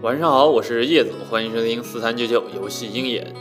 [0.00, 3.32] 晚上好，我是叶子，欢迎收听四三九九游戏鹰眼。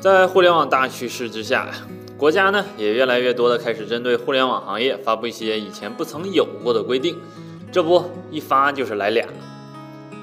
[0.00, 1.68] 在互联网大趋势之下，
[2.16, 7.16] 国家呢也越来越多的开始针对互联网行业发布一些以前不曾有过的规定。
[7.72, 9.26] 这不一发就是来俩。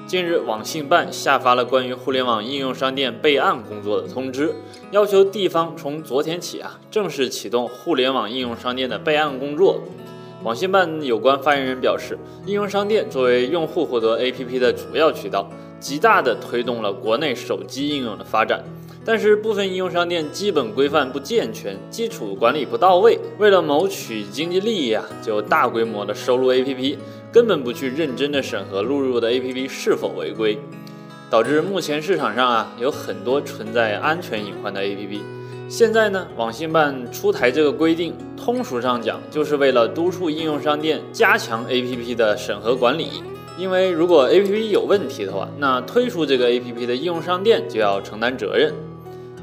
[0.06, 4.54] 近日，网信办下发了关于互联网应用商店备案工作的通知，
[4.92, 9.80] 要求地方从昨天起啊正式启动互联网应用商店的备案工作。
[10.42, 15.48] 网信办有关发言人表示，应用商店作为用户获得 APP 的主要渠道，
[15.80, 18.62] 极大地推动了国内手机应用的发展。
[19.04, 26.96] 但是，部分应用商店基本规范不健全，基础管理不到位，为了谋取经济利益啊，就大规模的收录 APP，
[27.32, 30.58] 根本不去认真的审核录入的 APP 是否违规，
[31.30, 35.20] 导致目前市场上啊有很多存在安全隐患的 APP。
[35.68, 38.12] 现在呢，网信办出台这个规定，
[38.46, 43.08] 通俗上讲，就是为了督促应用商店加强 APP 的审核管理。
[43.58, 48.72] 因为如果 APP 有问题的话，那推出这个 APP 的应用商店就要承担责任。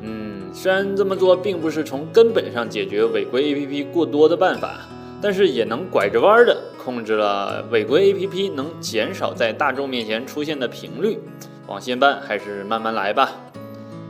[0.02, 4.88] 嗯，虽然这么做并不是从根本上解决违规 APP 过多的办法，
[5.22, 11.20] 但是也能拐着弯的控制了违规 APP 能减少在大众面前出现的频率。
[11.68, 13.34] 网信办还是慢慢来吧。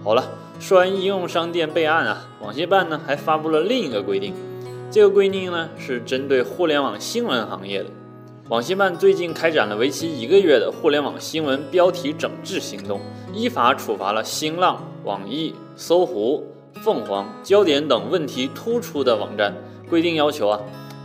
[0.04, 0.24] 好了。
[0.60, 4.34] 说完应用商店备案啊，网信办呢还发布了另一个规定，
[4.94, 7.90] 这个规定呢是针对互联网新闻行业的。
[8.50, 13.02] 网信办最近开展了为期一个月的互联网新闻标题整治行动，
[13.34, 16.46] 依法处罚了新浪、网易、搜狐、
[16.84, 19.56] 凤凰、焦点等问题突出的网站。
[19.90, 20.60] 规定要求啊，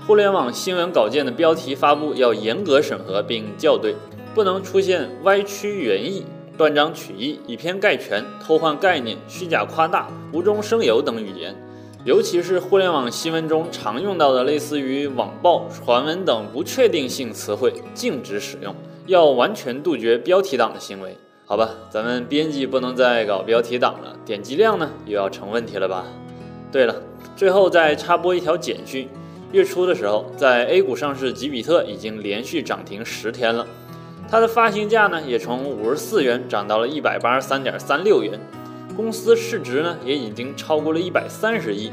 [0.07, 3.97] 互联网新闻稿件的标题发布要严格审核并校对，
[4.35, 6.27] 不能出现歪曲原意。
[6.59, 11.57] 断章取义、以偏概全、偷换概念、虚假夸大、无中生有等语言，
[12.05, 18.75] 尤其是互联网新闻中常用到的类似于网暴、传闻等不确定性词汇，禁止使用。
[19.07, 21.17] 要完全杜绝标题党的行为。
[21.45, 26.05] 好吧，咱们编辑不能再搞标题党了，点击量呢又要成问题了吧？
[26.71, 26.95] 对了，
[27.35, 29.09] 最后再插播一条简讯：
[29.51, 33.67] 月初的时候，在 A 股上市吉比特已经连续涨停十天了。
[34.31, 38.39] 它的发行价呢，也从五十四元涨到了一百八十三点三六元，
[38.99, 41.93] 公司市值呢，也已经超过了一百三十亿。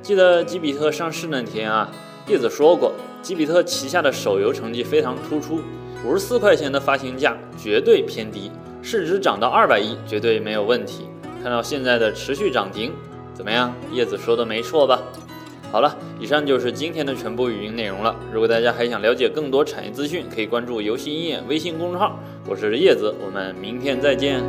[0.00, 1.90] 记得吉比特上市那天啊，
[2.28, 5.60] 叶子说过，吉比特旗下的手游成绩非常突出，
[6.06, 11.08] 五十四块钱的发行价绝对偏低，市值涨到二百亿绝对没有问题。
[11.42, 12.92] 看到现在的持续涨停，
[13.34, 13.74] 怎么样？
[13.92, 15.02] 叶子说的没错吧？
[15.72, 18.14] 好了，以上就是今天的全部语音内容了。
[18.32, 22.16] 如果大家还想了解更多产业资讯，可以关注游戏鹰眼微信公众号。
[22.48, 24.40] 我是叶子，我们明天再见。